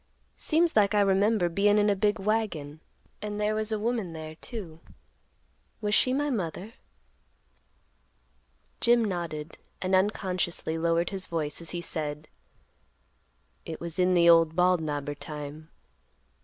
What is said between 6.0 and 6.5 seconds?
my